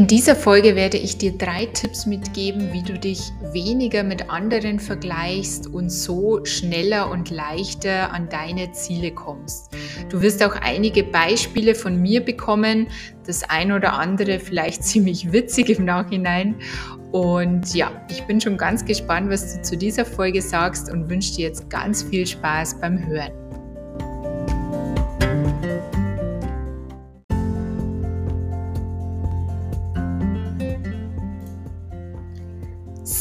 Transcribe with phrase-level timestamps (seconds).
[0.00, 3.20] In dieser Folge werde ich dir drei Tipps mitgeben, wie du dich
[3.52, 9.68] weniger mit anderen vergleichst und so schneller und leichter an deine Ziele kommst.
[10.08, 12.86] Du wirst auch einige Beispiele von mir bekommen,
[13.26, 16.54] das ein oder andere vielleicht ziemlich witzig im Nachhinein.
[17.12, 21.34] Und ja, ich bin schon ganz gespannt, was du zu dieser Folge sagst und wünsche
[21.34, 23.39] dir jetzt ganz viel Spaß beim Hören.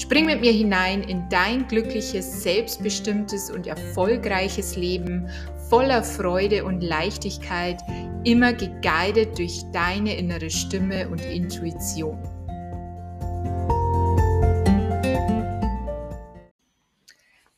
[0.00, 5.28] Spring mit mir hinein in dein glückliches, selbstbestimmtes und erfolgreiches Leben
[5.68, 7.82] voller Freude und Leichtigkeit,
[8.24, 12.18] immer geguidet durch deine innere Stimme und Intuition.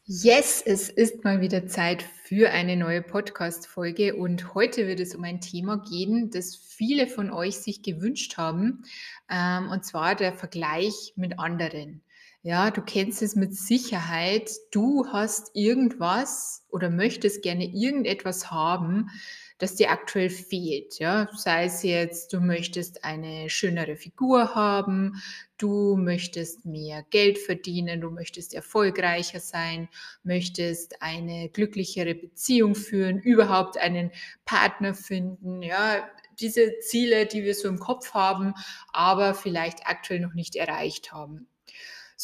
[0.05, 5.23] Yes, es ist mal wieder Zeit für eine neue Podcast-Folge und heute wird es um
[5.23, 8.83] ein Thema gehen, das viele von euch sich gewünscht haben,
[9.31, 12.03] ähm, und zwar der Vergleich mit anderen.
[12.45, 14.51] Ja, du kennst es mit Sicherheit.
[14.73, 19.11] Du hast irgendwas oder möchtest gerne irgendetwas haben,
[19.59, 20.99] das dir aktuell fehlt.
[20.99, 25.23] Ja, sei es jetzt, du möchtest eine schönere Figur haben,
[25.57, 29.89] du möchtest mehr Geld verdienen, du möchtest erfolgreicher sein,
[30.25, 34.11] möchtest eine glücklichere Beziehung führen, überhaupt einen
[34.45, 35.63] Partner finden.
[35.63, 36.09] Ja,
[36.41, 38.55] diese Ziele, die wir so im Kopf haben,
[38.93, 41.47] aber vielleicht aktuell noch nicht erreicht haben.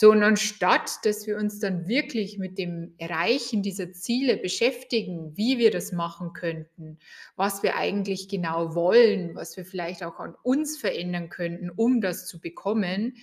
[0.00, 5.58] So, und anstatt, dass wir uns dann wirklich mit dem Erreichen dieser Ziele beschäftigen, wie
[5.58, 7.00] wir das machen könnten,
[7.34, 12.28] was wir eigentlich genau wollen, was wir vielleicht auch an uns verändern könnten, um das
[12.28, 13.16] zu bekommen,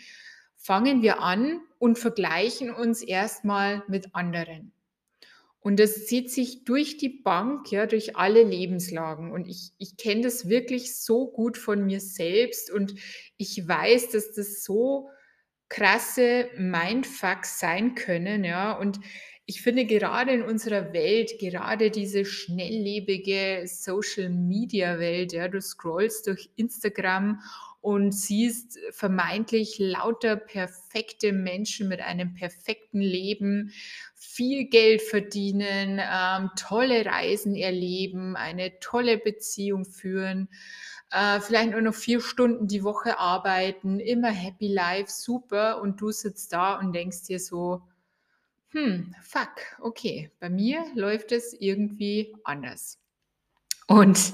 [0.57, 4.73] fangen wir an und vergleichen uns erstmal mit anderen.
[5.61, 9.31] Und das zieht sich durch die Bank, ja, durch alle Lebenslagen.
[9.31, 12.95] Und ich, ich kenne das wirklich so gut von mir selbst und
[13.37, 15.09] ich weiß, dass das so
[15.69, 18.73] krasse Mindfucks sein können, ja.
[18.73, 18.99] Und
[19.47, 26.27] ich finde gerade in unserer Welt, gerade diese schnelllebige Social Media Welt, ja, du scrollst
[26.27, 27.41] durch Instagram
[27.81, 33.71] und siehst vermeintlich lauter perfekte Menschen mit einem perfekten Leben,
[34.15, 40.49] viel Geld verdienen, ähm, tolle Reisen erleben, eine tolle Beziehung führen
[41.11, 45.81] äh, vielleicht nur noch vier Stunden die Woche arbeiten, immer Happy Life, super.
[45.81, 47.83] Und du sitzt da und denkst dir so,
[48.71, 52.99] hm, fuck, okay, bei mir läuft es irgendwie anders.
[53.87, 54.33] Und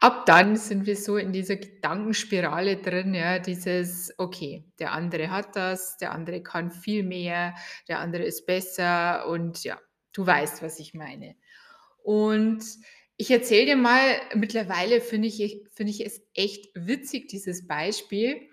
[0.00, 5.54] ab dann sind wir so in dieser Gedankenspirale drin, ja, dieses, okay, der andere hat
[5.54, 7.54] das, der andere kann viel mehr,
[7.86, 9.78] der andere ist besser und ja,
[10.12, 11.36] du weißt, was ich meine.
[12.02, 12.64] Und
[13.20, 14.00] ich erzähle dir mal,
[14.34, 18.48] mittlerweile finde ich, finde ich es echt witzig, dieses Beispiel.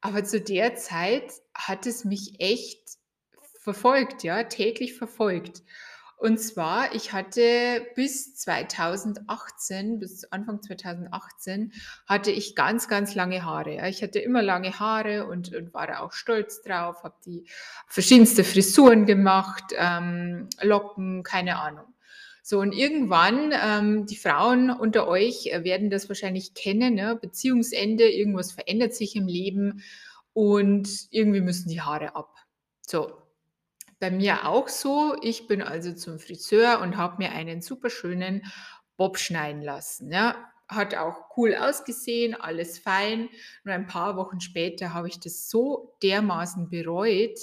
[0.00, 2.98] Aber zu der Zeit hat es mich echt
[3.60, 5.64] verfolgt, ja, täglich verfolgt.
[6.18, 11.72] Und zwar, ich hatte bis 2018, bis Anfang 2018,
[12.06, 13.88] hatte ich ganz, ganz lange Haare.
[13.88, 17.48] Ich hatte immer lange Haare und, und war da auch stolz drauf, habe die
[17.88, 21.91] verschiedenste Frisuren gemacht, ähm, Locken, keine Ahnung.
[22.44, 27.16] So, und irgendwann, ähm, die Frauen unter euch äh, werden das wahrscheinlich kennen, ne?
[27.20, 29.82] Beziehungsende, irgendwas verändert sich im Leben
[30.32, 32.34] und irgendwie müssen die Haare ab.
[32.84, 33.12] So,
[34.00, 35.16] bei mir auch so.
[35.22, 38.42] Ich bin also zum Friseur und habe mir einen super schönen
[38.96, 40.10] Bob schneiden lassen.
[40.10, 40.34] Ja?
[40.68, 43.28] Hat auch cool ausgesehen, alles fein.
[43.62, 47.38] Nur ein paar Wochen später habe ich das so dermaßen bereut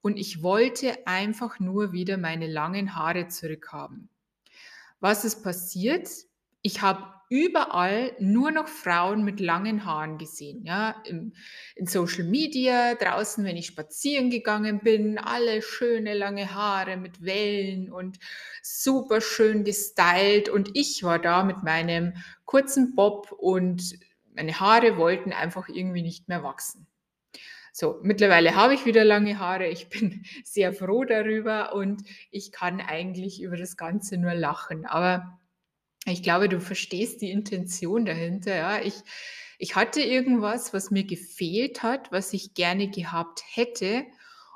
[0.00, 4.08] und ich wollte einfach nur wieder meine langen Haare zurückhaben.
[5.00, 6.08] Was ist passiert?
[6.62, 10.64] Ich habe überall nur noch Frauen mit langen Haaren gesehen.
[10.64, 11.34] Ja, Im,
[11.76, 17.92] in Social Media, draußen, wenn ich spazieren gegangen bin, alle schöne lange Haare mit Wellen
[17.92, 18.18] und
[18.62, 20.48] super schön gestylt.
[20.48, 22.14] Und ich war da mit meinem
[22.44, 23.98] kurzen Bob und
[24.34, 26.86] meine Haare wollten einfach irgendwie nicht mehr wachsen.
[27.72, 29.68] So, mittlerweile habe ich wieder lange Haare.
[29.68, 34.86] Ich bin sehr froh darüber und ich kann eigentlich über das Ganze nur lachen.
[34.86, 35.38] Aber
[36.06, 38.54] ich glaube, du verstehst die Intention dahinter.
[38.54, 38.94] Ja, ich,
[39.58, 44.04] Ich hatte irgendwas, was mir gefehlt hat, was ich gerne gehabt hätte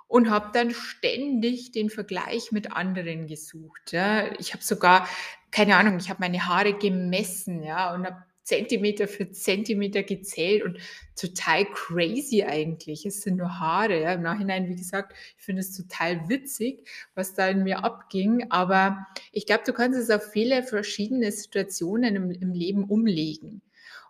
[0.07, 4.33] und habe dann ständig den Vergleich mit anderen gesucht, ja.
[4.39, 5.09] Ich habe sogar
[5.51, 10.79] keine Ahnung, ich habe meine Haare gemessen, ja, und habe Zentimeter für Zentimeter gezählt und
[11.17, 13.07] total crazy eigentlich.
[13.07, 14.15] Es sind nur Haare, ja.
[14.15, 19.07] Im Nachhinein, wie gesagt, ich finde es total witzig, was da in mir abging, aber
[19.31, 23.63] ich glaube, du kannst es auf viele verschiedene Situationen im im Leben umlegen.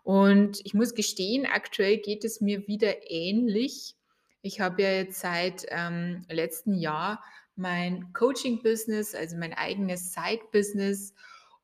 [0.02, 3.94] Und ich muss gestehen, aktuell geht es mir wieder ähnlich.
[4.42, 7.22] Ich habe ja jetzt seit, ähm, letztem Jahr
[7.54, 11.14] mein Coaching-Business, also mein eigenes Side-Business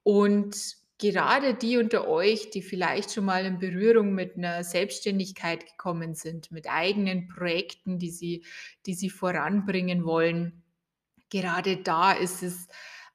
[0.03, 6.15] und gerade die unter euch, die vielleicht schon mal in Berührung mit einer Selbstständigkeit gekommen
[6.15, 8.45] sind, mit eigenen Projekten, die sie
[8.87, 10.63] die sie voranbringen wollen,
[11.31, 12.69] gerade da ist es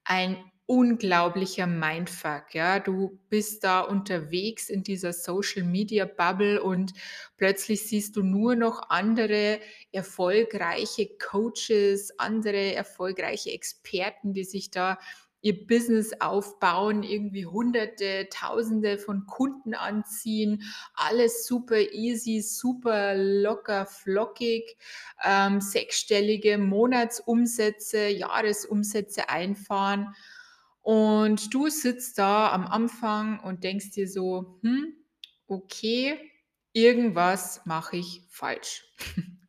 [0.04, 2.80] ein unglaublicher Mindfuck, ja.
[2.80, 6.94] Du bist da unterwegs in dieser Social-Media-Bubble und
[7.38, 9.60] plötzlich siehst du nur noch andere
[9.92, 15.00] erfolgreiche Coaches, andere erfolgreiche Experten, die sich da
[15.44, 20.64] ihr Business aufbauen, irgendwie Hunderte, Tausende von Kunden anziehen,
[20.96, 24.78] alles super easy, super locker, flockig,
[25.24, 30.16] ähm, sechsstellige Monatsumsätze, Jahresumsätze einfahren.
[30.82, 34.94] Und du sitzt da am Anfang und denkst dir so: „Hm,
[35.48, 36.20] okay,
[36.74, 38.84] irgendwas mache ich falsch.“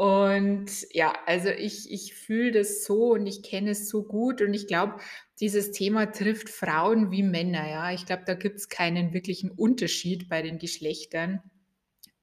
[0.00, 4.54] Und ja, also ich ich fühle das so und ich kenne es so gut und
[4.54, 4.94] ich glaube,
[5.40, 7.92] dieses Thema trifft Frauen wie Männer, ja.
[7.92, 11.42] Ich glaube, da gibt's keinen wirklichen Unterschied bei den Geschlechtern.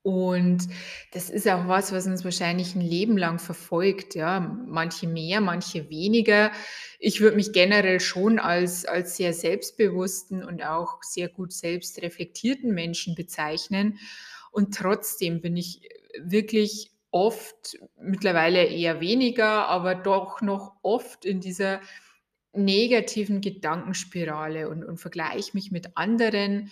[0.04, 0.68] Und
[1.14, 4.40] das ist auch was, was uns wahrscheinlich ein Leben lang verfolgt, ja.
[4.68, 6.52] Manche mehr, manche weniger.
[7.00, 12.74] Ich würde mich generell schon als als sehr selbstbewussten und auch sehr gut selbst reflektierten
[12.74, 14.00] Menschen bezeichnen.
[14.52, 15.82] Und trotzdem bin ich
[16.20, 21.82] wirklich oft, mittlerweile eher weniger, aber doch noch oft in dieser
[22.54, 26.72] negativen Gedankenspirale und und vergleiche mich mit anderen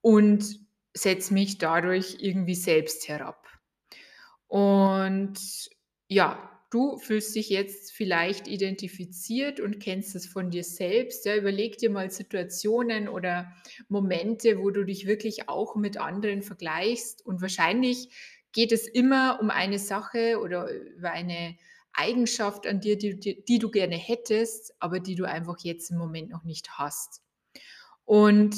[0.00, 0.60] und
[0.94, 3.46] setze mich dadurch irgendwie selbst herab.
[4.48, 5.38] Und
[6.08, 11.26] ja, du fühlst dich jetzt vielleicht identifiziert und kennst es von dir selbst.
[11.26, 13.52] Ja, überleg dir mal Situationen oder
[13.88, 17.24] Momente, wo du dich wirklich auch mit anderen vergleichst.
[17.24, 18.10] Und wahrscheinlich
[18.56, 21.58] geht es immer um eine Sache oder über eine
[21.92, 25.98] Eigenschaft an dir, die, die, die du gerne hättest, aber die du einfach jetzt im
[25.98, 27.20] Moment noch nicht hast.
[28.06, 28.56] Und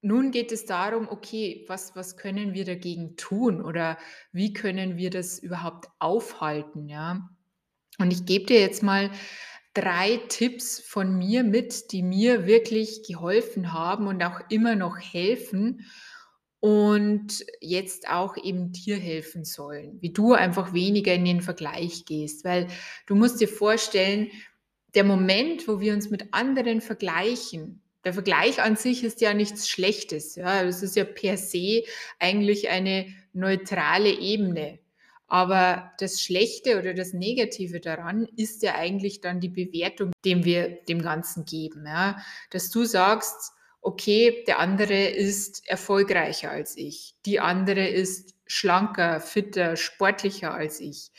[0.00, 3.98] nun geht es darum, okay, was, was können wir dagegen tun oder
[4.32, 7.28] wie können wir das überhaupt aufhalten, ja?
[7.98, 9.10] Und ich gebe dir jetzt mal
[9.74, 15.84] drei Tipps von mir mit, die mir wirklich geholfen haben und auch immer noch helfen
[16.60, 22.44] und jetzt auch eben dir helfen sollen, wie du einfach weniger in den Vergleich gehst.
[22.44, 22.68] Weil
[23.06, 24.30] du musst dir vorstellen,
[24.94, 29.68] der Moment, wo wir uns mit anderen vergleichen, der Vergleich an sich ist ja nichts
[29.68, 30.36] Schlechtes.
[30.36, 31.82] Ja, es ist ja per se
[32.18, 34.78] eigentlich eine neutrale Ebene.
[35.28, 40.68] Aber das Schlechte oder das Negative daran ist ja eigentlich dann die Bewertung, die wir
[40.88, 41.84] dem Ganzen geben.
[41.84, 42.18] Ja?
[42.50, 49.76] Dass du sagst, okay, der andere ist erfolgreicher als ich, die andere ist schlanker, fitter,
[49.76, 51.10] sportlicher als ich,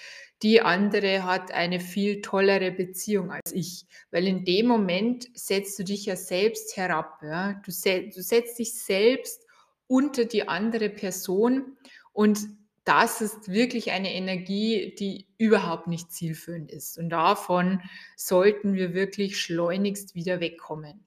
[0.44, 5.84] die andere hat eine viel tollere Beziehung als ich, weil in dem Moment setzt du
[5.84, 7.20] dich ja selbst herab.
[7.24, 7.54] Ja?
[7.66, 9.42] Du, se du setzt dich selbst
[9.88, 11.78] unter die andere Person
[12.14, 12.40] und
[12.84, 16.98] das ist wirklich eine Energie, die überhaupt nicht zielführend ist.
[16.98, 17.82] Und davon
[18.16, 21.07] sollten wir wirklich schleunigst wieder wegkommen.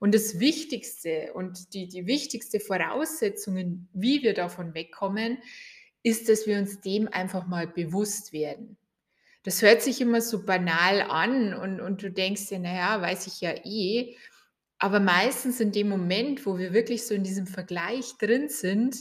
[0.00, 5.38] Und das Wichtigste und die, die wichtigste Voraussetzung, wie wir davon wegkommen,
[6.02, 8.78] ist, dass wir uns dem einfach mal bewusst werden.
[9.42, 13.42] Das hört sich immer so banal an und, und du denkst dir, naja, weiß ich
[13.42, 14.16] ja eh.
[14.78, 18.96] Aber meistens in dem Moment, wo wir wirklich so in diesem Vergleich drin sind,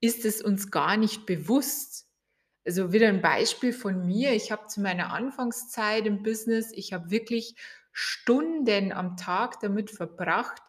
[0.00, 2.06] ist es uns gar nicht bewusst.
[2.64, 4.32] Also wieder ein Beispiel von mir.
[4.32, 7.56] Ich habe zu meiner Anfangszeit im Business, ich habe wirklich
[7.92, 10.62] Stunden am Tag damit verbracht,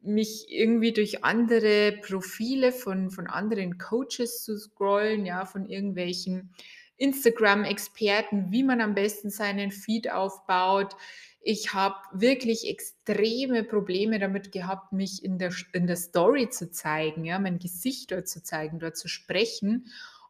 [0.00, 6.54] mich irgendwie durch andere Profile von, von anderen Coaches zu scrollen, ja, von irgendwelchen
[6.96, 10.96] Instagram-Experten, wie man am besten seinen Feed aufbaut.
[11.40, 17.24] Ich habe wirklich extreme Probleme damit gehabt, mich in der, in der Story zu zeigen,
[17.24, 19.86] ja, mein Gesicht dort zu zeigen, dort zu sprechen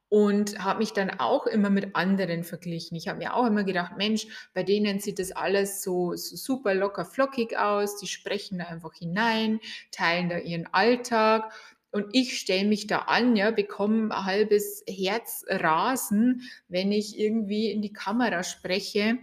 [0.09, 2.97] und habe mich dann auch immer mit anderen verglichen.
[2.97, 6.75] Ich habe mir auch immer gedacht, Mensch, bei denen sieht das alles so, so super
[6.75, 9.61] locker flockig aus, die sprechen da einfach hinein,
[9.91, 11.53] teilen da ihren Alltag
[11.91, 17.81] und ich stelle mich da an, ja, bekomme ein halbes Herzrasen, wenn ich irgendwie in
[17.81, 19.19] die Kamera spreche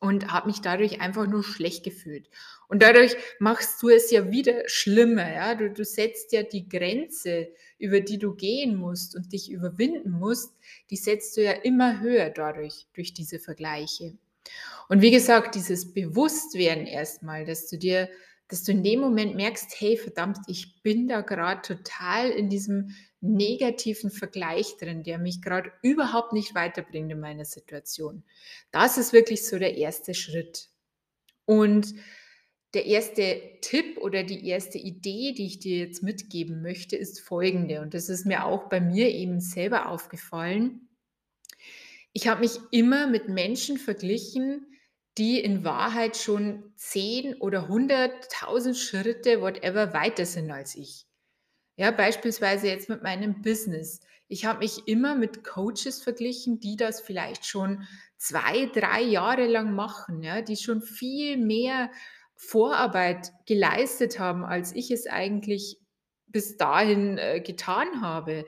[0.00, 2.28] und habe mich dadurch einfach nur schlecht gefühlt.
[2.68, 5.32] Und dadurch machst du es ja wieder schlimmer.
[5.32, 5.54] Ja?
[5.54, 10.54] Du, du setzt ja die Grenze, über die du gehen musst und dich überwinden musst,
[10.90, 14.16] die setzt du ja immer höher dadurch, durch diese Vergleiche.
[14.88, 18.08] Und wie gesagt, dieses Bewusstwerden erstmal, dass du dir,
[18.48, 22.94] dass du in dem Moment merkst, hey, verdammt, ich bin da gerade total in diesem
[23.20, 28.22] negativen Vergleich drin, der mich gerade überhaupt nicht weiterbringt in meiner Situation.
[28.70, 30.68] Das ist wirklich so der erste Schritt.
[31.44, 31.94] Und
[32.76, 37.80] der erste Tipp oder die erste Idee, die ich dir jetzt mitgeben möchte, ist folgende.
[37.80, 40.90] Und das ist mir auch bei mir eben selber aufgefallen.
[42.12, 44.66] Ich habe mich immer mit Menschen verglichen,
[45.16, 51.06] die in Wahrheit schon 10 oder 100.000 Schritte, whatever, weiter sind als ich.
[51.76, 54.00] Ja, beispielsweise jetzt mit meinem Business.
[54.28, 57.86] Ich habe mich immer mit Coaches verglichen, die das vielleicht schon
[58.18, 61.90] zwei, drei Jahre lang machen, ja, die schon viel mehr
[62.36, 65.80] Vorarbeit geleistet haben, als ich es eigentlich
[66.26, 68.44] bis dahin äh, getan habe,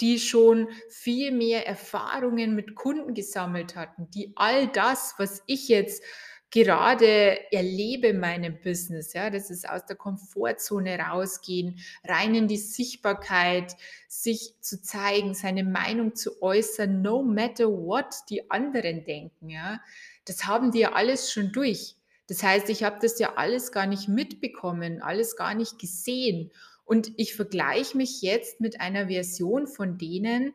[0.00, 6.02] die schon viel mehr Erfahrungen mit Kunden gesammelt hatten, die all das, was ich jetzt
[6.50, 12.58] gerade erlebe in meinem Business, ja, das ist aus der Komfortzone rausgehen, rein in die
[12.58, 13.74] Sichtbarkeit,
[14.06, 19.80] sich zu zeigen, seine Meinung zu äußern, no matter what die anderen denken, ja,
[20.26, 21.96] das haben die alles schon durch.
[22.28, 26.50] Das heißt, ich habe das ja alles gar nicht mitbekommen, alles gar nicht gesehen.
[26.84, 30.52] Und ich vergleiche mich jetzt mit einer Version von denen,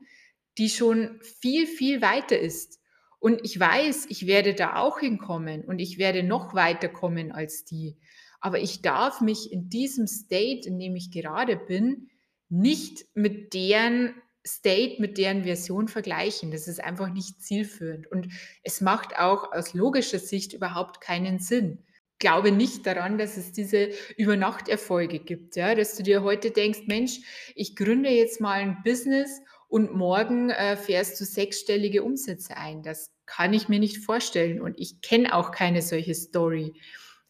[0.57, 2.79] die schon viel, viel weiter ist.
[3.19, 7.65] Und ich weiß, ich werde da auch hinkommen und ich werde noch weiter kommen als
[7.65, 7.97] die.
[8.39, 12.09] Aber ich darf mich in diesem State, in dem ich gerade bin,
[12.49, 14.13] nicht mit deren
[14.47, 16.51] State mit deren Version vergleichen.
[16.51, 18.11] Das ist einfach nicht zielführend.
[18.11, 18.29] Und
[18.63, 21.83] es macht auch aus logischer Sicht überhaupt keinen Sinn.
[22.13, 26.81] Ich glaube nicht daran, dass es diese Übernachterfolge gibt, ja, dass du dir heute denkst,
[26.87, 27.19] Mensch,
[27.53, 32.81] ich gründe jetzt mal ein Business und morgen äh, fährst du sechsstellige Umsätze ein.
[32.81, 36.73] Das kann ich mir nicht vorstellen und ich kenne auch keine solche Story.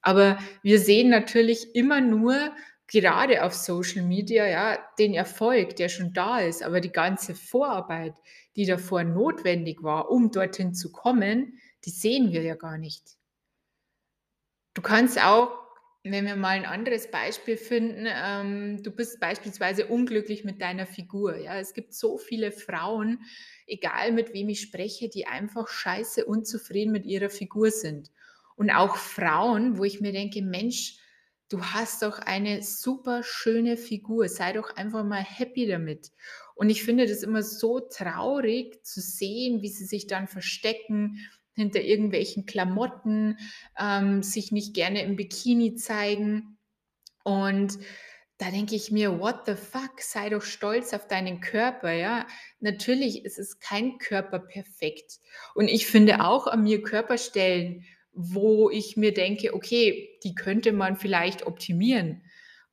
[0.01, 2.53] Aber wir sehen natürlich immer nur
[2.87, 8.15] gerade auf Social Media, ja, den Erfolg, der schon da ist, aber die ganze Vorarbeit,
[8.55, 13.17] die davor notwendig war, um dorthin zu kommen, die sehen wir ja gar nicht.
[14.73, 15.51] Du kannst auch,
[16.03, 21.35] wenn wir mal ein anderes Beispiel finden, ähm, du bist beispielsweise unglücklich mit deiner Figur.
[21.37, 23.21] Ja, es gibt so viele Frauen,
[23.65, 28.11] egal mit wem ich spreche, die einfach scheiße unzufrieden mit ihrer Figur sind.
[28.55, 30.96] Und auch Frauen, wo ich mir denke, Mensch,
[31.49, 36.11] du hast doch eine super schöne Figur, sei doch einfach mal happy damit.
[36.55, 41.19] Und ich finde das immer so traurig zu sehen, wie sie sich dann verstecken
[41.53, 43.37] hinter irgendwelchen Klamotten,
[43.79, 46.57] ähm, sich nicht gerne im Bikini zeigen.
[47.23, 47.79] Und
[48.37, 52.27] da denke ich mir, what the fuck, sei doch stolz auf deinen Körper, ja.
[52.59, 55.19] Natürlich ist es kein Körper perfekt.
[55.55, 57.83] Und ich finde auch an mir Körperstellen,
[58.19, 62.23] wo ich mir denke, okay, die könnte man vielleicht optimieren.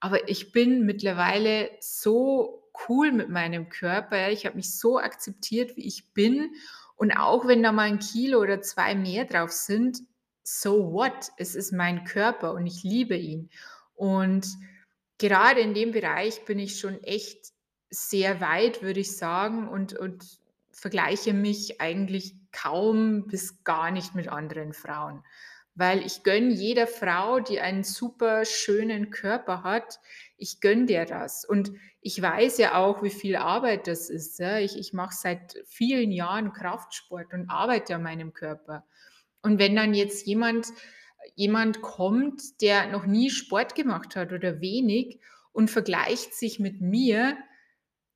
[0.01, 4.31] Aber ich bin mittlerweile so cool mit meinem Körper.
[4.31, 6.55] Ich habe mich so akzeptiert, wie ich bin.
[6.97, 9.99] Und auch wenn da mal ein Kilo oder zwei mehr drauf sind,
[10.43, 11.31] so what?
[11.37, 13.51] Es ist mein Körper und ich liebe ihn.
[13.95, 14.47] Und
[15.19, 17.53] gerade in dem Bereich bin ich schon echt
[17.91, 20.25] sehr weit, würde ich sagen, und, und
[20.71, 25.23] vergleiche mich eigentlich kaum bis gar nicht mit anderen Frauen.
[25.75, 29.99] Weil ich gönne jeder Frau, die einen super schönen Körper hat,
[30.37, 31.45] ich gönne dir das.
[31.45, 34.39] Und ich weiß ja auch, wie viel Arbeit das ist.
[34.39, 34.59] Ja.
[34.59, 38.85] Ich, ich mache seit vielen Jahren Kraftsport und arbeite an meinem Körper.
[39.43, 40.69] Und wenn dann jetzt jemand,
[41.35, 45.19] jemand kommt, der noch nie Sport gemacht hat oder wenig
[45.53, 47.37] und vergleicht sich mit mir,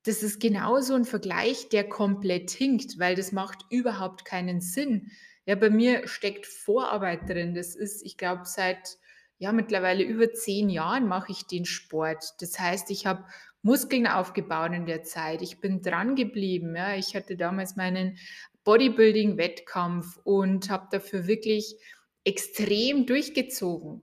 [0.09, 5.11] das ist genauso ein Vergleich, der komplett hinkt, weil das macht überhaupt keinen Sinn.
[5.45, 7.55] Ja, bei mir steckt Vorarbeit drin.
[7.55, 8.97] Das ist, ich glaube, seit
[9.39, 12.25] ja mittlerweile über zehn Jahren mache ich den Sport.
[12.41, 13.25] Das heißt, ich habe
[13.61, 15.43] Muskeln aufgebaut in der Zeit.
[15.43, 16.75] Ich bin dran geblieben.
[16.75, 16.95] Ja.
[16.97, 18.17] Ich hatte damals meinen
[18.65, 21.77] Bodybuilding-Wettkampf und habe dafür wirklich
[22.25, 24.03] extrem durchgezogen.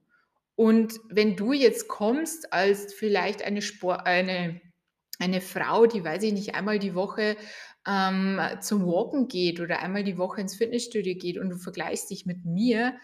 [0.56, 4.62] Und wenn du jetzt kommst als vielleicht eine Sport, eine
[5.20, 7.38] eine Frau, die, weiß ich nicht, einmal die Woche
[7.88, 12.26] ähm, zum Walken geht oder einmal die Woche ins Fitnessstudio geht und du vergleichst dich
[12.26, 12.96] mit mir,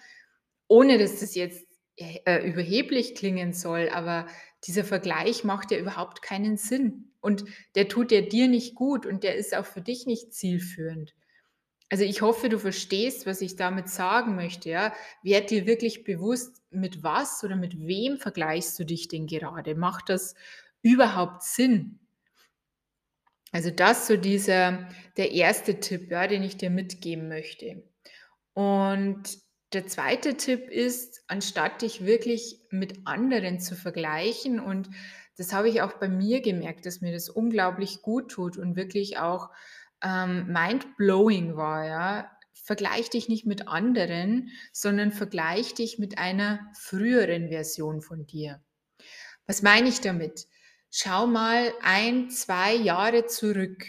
[0.68, 1.66] ohne dass das jetzt
[1.98, 4.26] äh, überheblich klingen soll, aber
[4.66, 7.14] dieser Vergleich macht ja überhaupt keinen Sinn.
[7.22, 11.14] und der tut ja dir nicht gut und der ist auch für dich nicht zielführend.
[11.92, 14.70] Also ich hoffe, du verstehst, was ich damit sagen möchte.
[14.70, 14.94] Ja?
[15.24, 19.76] Werd dir wirklich bewusst, mit was oder mit wem vergleichst du dich denn gerade?
[19.76, 20.34] Macht das
[20.82, 22.00] überhaupt Sinn?
[23.52, 27.84] Also das so dieser der erste Tipp, ja, den ich dir mitgeben möchte.
[28.54, 29.24] Und
[29.74, 34.90] der zweite Tipp ist, anstatt dich wirklich mit anderen zu vergleichen und
[35.38, 39.18] das habe ich auch bei mir gemerkt, dass mir das unglaublich gut tut und wirklich
[39.18, 39.50] auch
[40.04, 42.32] ähm, mind-blowing war, ja.
[42.64, 48.62] Vergleich dich nicht mit anderen, sondern vergleich dich mit einer früheren Version von dir.
[49.48, 50.46] Was meine ich damit?
[50.94, 53.86] Schau mal ein, zwei Jahre zurück.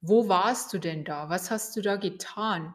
[0.00, 1.28] Wo warst du denn da?
[1.28, 2.74] Was hast du da getan?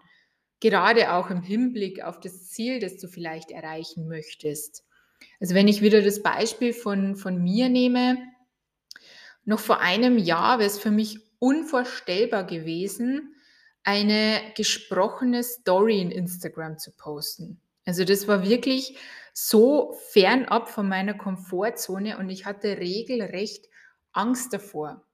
[0.60, 4.84] Gerade auch im Hinblick auf das Ziel, das du vielleicht erreichen möchtest.
[5.40, 8.20] Also wenn ich wieder das Beispiel von, von mir nehme,
[9.44, 13.36] noch vor einem Jahr wäre es für mich unvorstellbar gewesen,
[13.84, 17.60] eine gesprochene Story in Instagram zu posten.
[17.86, 18.98] Also das war wirklich
[19.34, 23.68] so fernab von meiner Komfortzone und ich hatte regelrecht
[24.12, 25.06] Angst davor.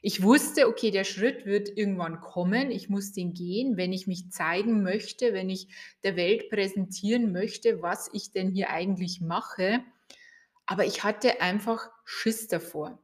[0.00, 4.30] Ich wusste, okay, der Schritt wird irgendwann kommen, ich muss den gehen, wenn ich mich
[4.30, 5.68] zeigen möchte, wenn ich
[6.04, 9.80] der Welt präsentieren möchte, was ich denn hier eigentlich mache.
[10.66, 13.02] Aber ich hatte einfach Schiss davor.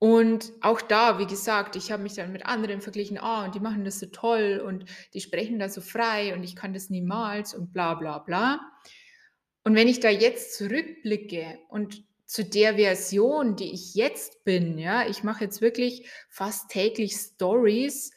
[0.00, 3.60] Und auch da, wie gesagt, ich habe mich dann mit anderen verglichen, ah, und die
[3.60, 7.52] machen das so toll und die sprechen da so frei und ich kann das niemals
[7.52, 8.60] und bla bla bla.
[9.64, 15.08] Und wenn ich da jetzt zurückblicke und zu der Version, die ich jetzt bin, ja,
[15.08, 18.12] ich mache jetzt wirklich fast täglich Stories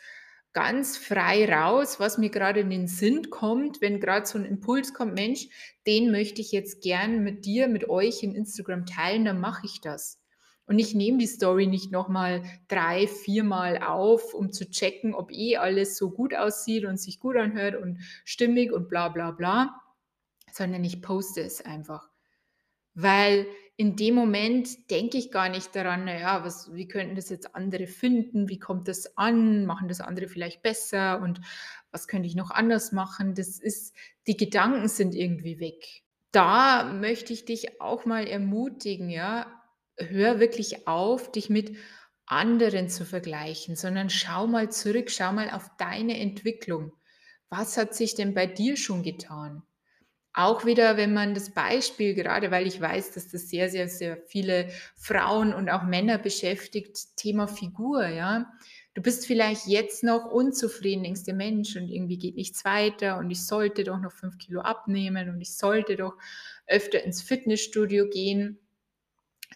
[0.53, 4.93] ganz frei raus, was mir gerade in den Sinn kommt, wenn gerade so ein Impuls
[4.93, 5.47] kommt, Mensch,
[5.87, 9.81] den möchte ich jetzt gern mit dir, mit euch in Instagram teilen, dann mache ich
[9.81, 10.20] das.
[10.65, 15.57] Und ich nehme die Story nicht nochmal drei, viermal auf, um zu checken, ob eh
[15.57, 19.81] alles so gut aussieht und sich gut anhört und stimmig und bla bla bla,
[20.51, 22.09] sondern ich poste es einfach.
[22.93, 23.47] Weil
[23.77, 27.87] in dem Moment denke ich gar nicht daran, naja, was, wie könnten das jetzt andere
[27.87, 31.41] finden, wie kommt das an, machen das andere vielleicht besser und
[31.89, 33.33] was könnte ich noch anders machen.
[33.33, 33.95] Das ist,
[34.27, 36.03] die Gedanken sind irgendwie weg.
[36.31, 39.60] Da möchte ich dich auch mal ermutigen, ja,
[40.09, 41.77] hör wirklich auf, dich mit
[42.25, 46.93] anderen zu vergleichen, sondern schau mal zurück, schau mal auf deine Entwicklung.
[47.49, 49.63] Was hat sich denn bei dir schon getan?
[50.33, 54.17] Auch wieder, wenn man das Beispiel, gerade weil ich weiß, dass das sehr, sehr, sehr
[54.27, 58.49] viele Frauen und auch Männer beschäftigt, Thema Figur, ja.
[58.93, 63.29] Du bist vielleicht jetzt noch unzufrieden, denkst der Mensch und irgendwie geht nichts weiter und
[63.29, 66.13] ich sollte doch noch fünf Kilo abnehmen und ich sollte doch
[66.65, 68.57] öfter ins Fitnessstudio gehen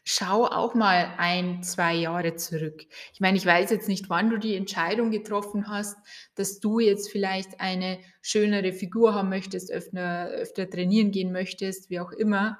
[0.03, 2.85] schau auch mal ein, zwei Jahre zurück.
[3.13, 5.97] Ich meine, ich weiß jetzt nicht, wann du die Entscheidung getroffen hast,
[6.35, 11.99] dass du jetzt vielleicht eine schönere Figur haben möchtest, öfter, öfter trainieren gehen möchtest, wie
[11.99, 12.59] auch immer.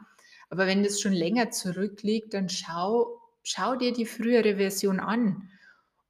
[0.49, 5.49] Aber wenn das schon länger zurückliegt, dann schau, schau dir die frühere Version an.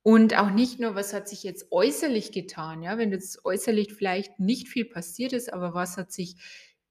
[0.03, 4.39] Und auch nicht nur, was hat sich jetzt äußerlich getan, ja, wenn jetzt äußerlich vielleicht
[4.39, 6.35] nicht viel passiert ist, aber was hat sich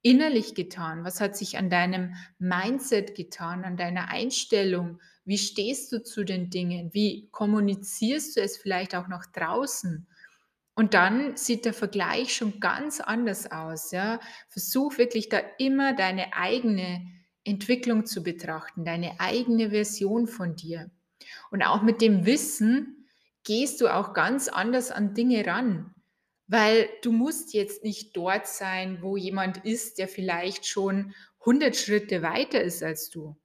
[0.04, 1.02] innerlich getan?
[1.02, 5.00] Was hat sich an deinem Mindset getan, an deiner Einstellung?
[5.24, 6.92] Wie stehst du zu den Dingen?
[6.92, 10.06] Wie kommunizierst du es vielleicht auch nach draußen?
[10.74, 13.92] Und dann sieht der Vergleich schon ganz anders aus.
[13.92, 14.20] Ja?
[14.48, 17.06] Versuch wirklich da immer deine eigene
[17.44, 20.90] Entwicklung zu betrachten, deine eigene Version von dir.
[21.50, 23.06] Und auch mit dem Wissen
[23.44, 25.93] gehst du auch ganz anders an Dinge ran.
[26.46, 32.22] Weil du musst jetzt nicht dort sein, wo jemand ist, der vielleicht schon 100 Schritte
[32.22, 33.37] weiter ist als du.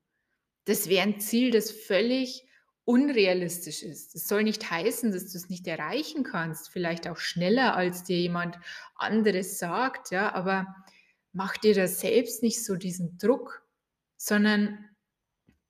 [0.65, 2.45] Das wäre ein Ziel, das völlig
[2.85, 4.15] unrealistisch ist.
[4.15, 8.17] Das soll nicht heißen, dass du es nicht erreichen kannst, vielleicht auch schneller, als dir
[8.17, 8.57] jemand
[8.95, 10.75] anderes sagt, ja, aber
[11.31, 13.63] mach dir da selbst nicht so diesen Druck,
[14.17, 14.88] sondern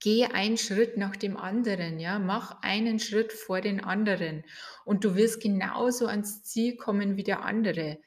[0.02, 4.46] Geh einen Schritt nach dem anderen, ja, mach einen Schritt vor den anderen
[4.86, 8.00] und du wirst genauso ans Ziel kommen wie der andere,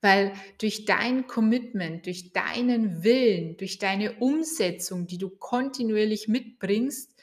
[0.00, 7.14] weil durch dein Commitment, durch deinen Willen, durch deine Umsetzung, die du kontinuierlich mitbringst,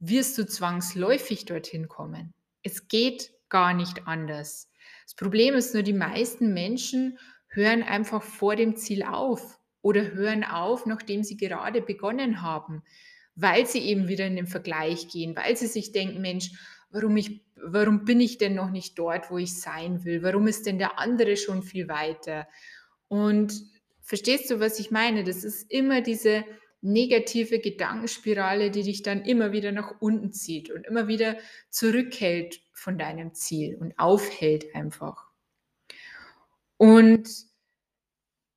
[0.00, 2.32] wirst du zwangsläufig dorthin kommen.
[2.62, 4.70] Es geht gar nicht anders.
[5.04, 10.44] Das Problem ist nur, die meisten Menschen hören einfach vor dem Ziel auf oder hören
[10.44, 12.82] auf, nachdem sie gerade begonnen haben
[13.40, 16.50] weil sie eben wieder in den Vergleich gehen, weil sie sich denken, Mensch,
[16.90, 20.22] warum, ich, warum bin ich denn noch nicht dort, wo ich sein will?
[20.24, 22.48] Warum ist denn der andere schon viel weiter?
[23.06, 23.54] Und
[24.00, 25.22] verstehst du, was ich meine?
[25.22, 26.44] Das ist immer diese
[26.80, 31.36] negative Gedankenspirale, die dich dann immer wieder nach unten zieht und immer wieder
[31.70, 35.28] zurückhält von deinem Ziel und aufhält einfach.
[36.76, 37.28] Und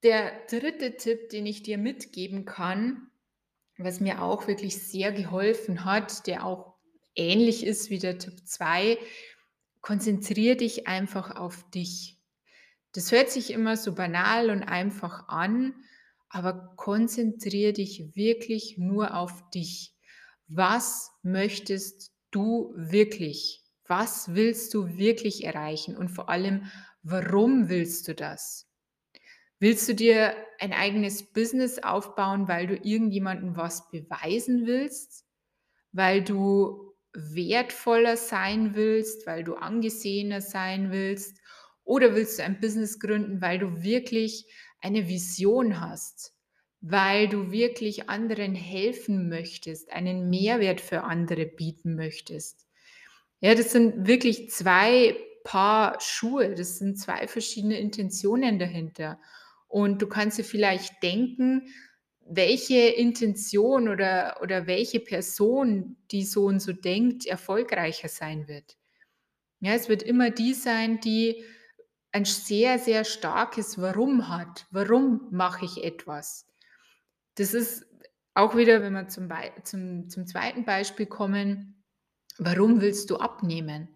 [0.02, 3.11] der dritte Tipp, den ich dir mitgeben kann,
[3.84, 6.76] was mir auch wirklich sehr geholfen hat, der auch
[7.16, 8.98] ähnlich ist wie der Tipp 2,
[9.82, 12.20] konzentriere dich einfach auf dich.
[12.94, 15.74] Das hört sich immer so banal und einfach an,
[16.30, 19.96] aber konzentriere dich wirklich nur auf dich.
[20.48, 23.64] Was möchtest du wirklich?
[23.88, 25.98] Was willst du wirklich erreichen?
[25.98, 26.72] Und vor allem,
[27.04, 28.71] warum willst du das?
[29.62, 35.24] Willst du dir ein eigenes Business aufbauen, weil du irgendjemandem was beweisen willst?
[35.92, 41.38] Weil du wertvoller sein willst, weil du angesehener sein willst?
[41.84, 44.48] Oder willst du ein Business gründen, weil du wirklich
[44.82, 46.34] eine Vision hast,
[46.82, 52.66] weil du wirklich anderen helfen möchtest, einen Mehrwert für andere bieten möchtest?
[53.42, 59.20] Ja, das sind wirklich zwei Paar Schuhe, das sind zwei verschiedene Intentionen dahinter.
[59.72, 61.74] Und du kannst dir vielleicht denken,
[62.20, 68.78] welche Intention oder, oder welche Person, die so und so denkt, erfolgreicher sein wird.
[69.62, 71.46] Ja, es wird immer die sein, die
[72.12, 74.68] ein sehr, sehr starkes Warum hat.
[74.72, 76.48] Warum mache ich etwas?
[77.36, 77.86] Das ist
[78.34, 79.30] auch wieder, wenn wir zum,
[79.64, 81.82] zum, zum zweiten Beispiel kommen,
[82.38, 83.88] warum willst du abnehmen?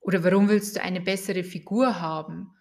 [0.00, 2.54] Oder warum willst du eine bessere Figur haben?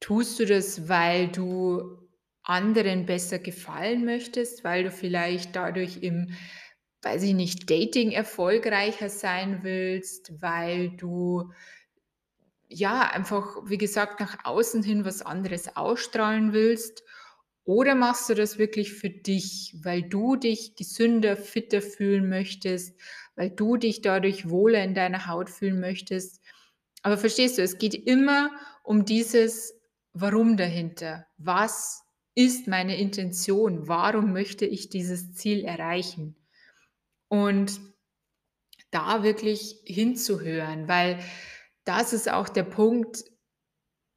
[0.00, 1.98] Tust du das, weil du
[2.42, 6.30] anderen besser gefallen möchtest, weil du vielleicht dadurch im,
[7.02, 11.52] weiß ich nicht, Dating erfolgreicher sein willst, weil du
[12.68, 17.02] ja einfach, wie gesagt, nach außen hin was anderes ausstrahlen willst?
[17.64, 22.98] Oder machst du das wirklich für dich, weil du dich gesünder, fitter fühlen möchtest,
[23.36, 26.40] weil du dich dadurch wohler in deiner Haut fühlen möchtest?
[27.02, 28.50] Aber verstehst du, es geht immer
[28.82, 29.77] um dieses
[30.20, 31.26] Warum dahinter?
[31.36, 32.02] Was
[32.34, 33.86] ist meine Intention?
[33.86, 36.34] Warum möchte ich dieses Ziel erreichen?
[37.28, 37.80] Und
[38.90, 41.20] da wirklich hinzuhören, weil
[41.84, 43.24] das ist auch der Punkt,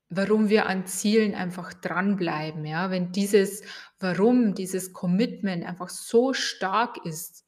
[0.09, 2.65] warum wir an Zielen einfach dranbleiben.
[2.65, 2.89] Ja?
[2.89, 3.61] Wenn dieses
[3.99, 7.45] Warum, dieses Commitment einfach so stark ist,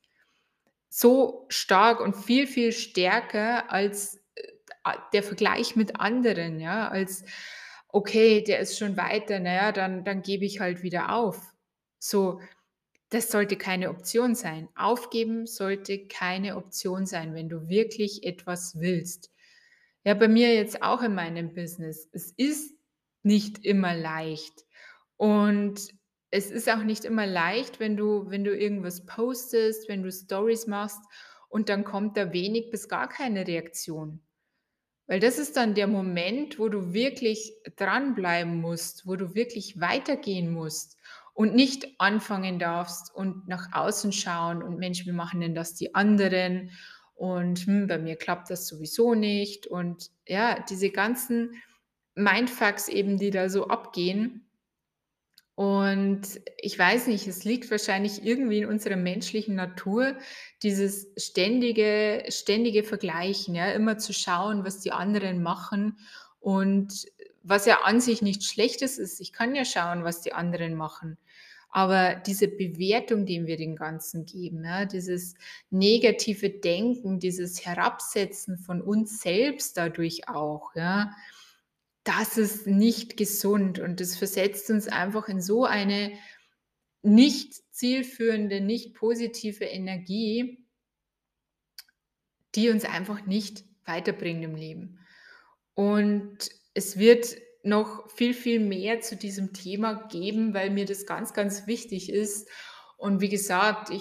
[0.89, 7.23] so stark und viel, viel stärker als äh, der Vergleich mit anderen, ja, als
[7.93, 11.55] okay, der ist schon weiter, naja, dann, dann gebe ich halt wieder auf.
[11.99, 12.41] So,
[13.09, 14.67] das sollte keine Option sein.
[14.75, 19.31] Aufgeben sollte keine Option sein, wenn du wirklich etwas willst.
[20.03, 22.09] Ja, bei mir jetzt auch in meinem Business.
[22.11, 22.73] Es ist
[23.21, 24.65] nicht immer leicht.
[25.15, 25.93] Und
[26.31, 30.65] es ist auch nicht immer leicht, wenn du, wenn du irgendwas postest, wenn du Stories
[30.65, 30.99] machst
[31.47, 34.19] und dann kommt da wenig bis gar keine Reaktion.
[35.07, 40.51] Weil das ist dann der Moment, wo du wirklich dranbleiben musst, wo du wirklich weitergehen
[40.51, 40.97] musst
[41.33, 45.93] und nicht anfangen darfst und nach außen schauen und Mensch, wie machen denn das die
[45.95, 46.71] anderen?
[47.15, 49.67] Und hm, bei mir klappt das sowieso nicht.
[49.67, 51.51] Und ja, diese ganzen
[52.15, 54.47] Mindfucks eben, die da so abgehen,
[55.55, 56.21] und
[56.57, 60.17] ich weiß nicht, es liegt wahrscheinlich irgendwie in unserer menschlichen Natur,
[60.63, 65.97] dieses ständige, ständige Vergleichen, ja, immer zu schauen, was die anderen machen
[66.39, 67.05] und
[67.43, 69.19] was ja an sich nichts Schlechtes ist.
[69.19, 71.17] Ich kann ja schauen, was die anderen machen.
[71.69, 75.35] Aber diese Bewertung, die wir den Ganzen geben, ja, dieses
[75.69, 81.11] negative Denken, dieses Herabsetzen von uns selbst dadurch auch, ja,
[82.03, 86.11] das ist nicht gesund und das versetzt uns einfach in so eine
[87.01, 90.65] nicht zielführende, nicht positive Energie,
[92.55, 94.99] die uns einfach nicht weiterbringt im Leben.
[95.73, 101.33] Und es wird noch viel, viel mehr zu diesem Thema geben, weil mir das ganz,
[101.33, 102.49] ganz wichtig ist.
[102.97, 103.91] Und wie gesagt,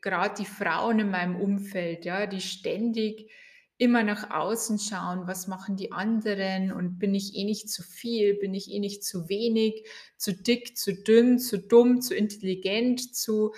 [0.00, 3.30] gerade die Frauen in meinem Umfeld, ja, die ständig
[3.78, 8.34] immer nach außen schauen, was machen die anderen und bin ich eh nicht zu viel,
[8.34, 9.86] bin ich eh nicht zu wenig,
[10.16, 13.54] zu dick, zu dünn, zu dumm, zu intelligent, zu,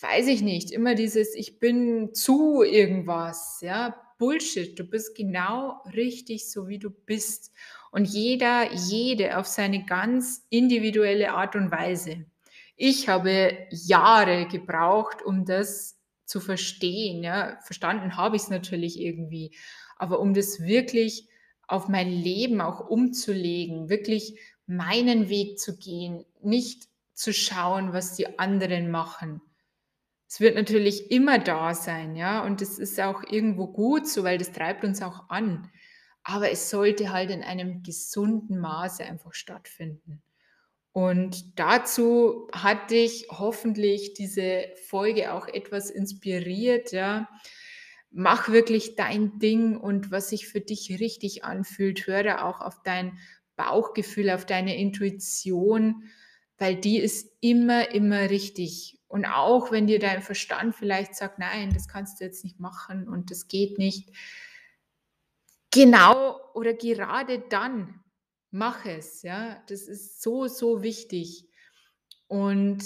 [0.00, 6.50] weiß ich nicht, immer dieses, ich bin zu irgendwas, ja, Bullshit, du bist genau richtig
[6.50, 7.52] so, wie du bist.
[7.92, 12.26] Und jeder, jede auf seine ganz individuelle Art und Weise.
[12.76, 15.97] Ich habe Jahre gebraucht, um das
[16.28, 17.24] zu verstehen.
[17.24, 19.56] Ja, verstanden habe ich es natürlich irgendwie,
[19.96, 21.26] aber um das wirklich
[21.66, 28.38] auf mein Leben auch umzulegen, wirklich meinen Weg zu gehen, nicht zu schauen, was die
[28.38, 29.40] anderen machen.
[30.28, 34.36] Es wird natürlich immer da sein, ja, und das ist auch irgendwo gut so, weil
[34.36, 35.70] das treibt uns auch an.
[36.22, 40.22] Aber es sollte halt in einem gesunden Maße einfach stattfinden.
[40.98, 47.28] Und dazu hat dich hoffentlich diese Folge auch etwas inspiriert, ja.
[48.10, 52.08] Mach wirklich dein Ding und was sich für dich richtig anfühlt.
[52.08, 53.16] Höre auch auf dein
[53.54, 56.02] Bauchgefühl, auf deine Intuition,
[56.56, 58.98] weil die ist immer, immer richtig.
[59.06, 63.08] Und auch wenn dir dein Verstand vielleicht sagt, nein, das kannst du jetzt nicht machen
[63.08, 64.10] und das geht nicht.
[65.70, 68.02] Genau oder gerade dann
[68.50, 69.62] mach es, ja.
[69.68, 71.44] Das ist so, so wichtig.
[72.26, 72.82] Und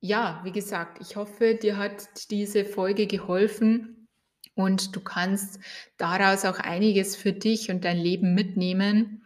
[0.00, 4.08] ja, wie gesagt, ich hoffe, dir hat diese Folge geholfen
[4.54, 5.60] und du kannst
[5.96, 9.24] daraus auch einiges für dich und dein Leben mitnehmen.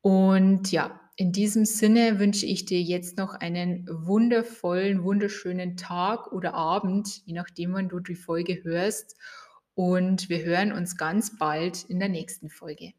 [0.00, 6.54] Und ja, in diesem Sinne wünsche ich dir jetzt noch einen wundervollen, wunderschönen Tag oder
[6.54, 9.16] Abend, je nachdem, wann du die Folge hörst.
[9.74, 12.92] Und wir hören uns ganz bald in der nächsten Folge.